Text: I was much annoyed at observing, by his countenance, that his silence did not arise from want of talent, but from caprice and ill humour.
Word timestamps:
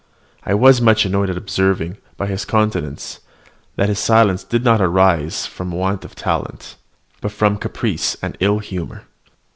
I 0.43 0.55
was 0.55 0.81
much 0.81 1.05
annoyed 1.05 1.29
at 1.29 1.37
observing, 1.37 1.97
by 2.17 2.25
his 2.25 2.43
countenance, 2.43 3.19
that 3.75 3.87
his 3.87 3.99
silence 3.99 4.43
did 4.43 4.63
not 4.63 4.81
arise 4.81 5.45
from 5.45 5.69
want 5.71 6.03
of 6.03 6.15
talent, 6.15 6.75
but 7.21 7.31
from 7.31 7.59
caprice 7.59 8.17
and 8.19 8.35
ill 8.39 8.57
humour. 8.57 9.03